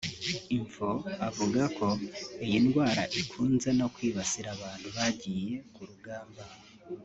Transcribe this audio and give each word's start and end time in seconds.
Info 0.57 0.89
avuga 1.27 1.61
ko 1.77 1.87
iyi 2.45 2.57
ndwara 2.65 3.03
ikunze 3.21 3.69
no 3.79 3.87
kwibasira 3.93 4.47
abantu 4.57 4.87
bagiye 4.95 5.53
ku 5.73 5.81
rugamba 5.89 6.43